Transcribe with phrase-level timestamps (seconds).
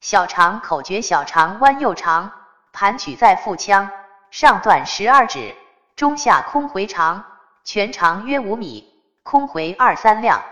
[0.00, 2.32] 小肠口诀小肠弯又长
[2.72, 3.90] 盘曲在腹腔
[4.30, 5.54] 上段十二指
[5.94, 7.24] 中下空回肠
[7.64, 10.42] 全长约五米空回二三量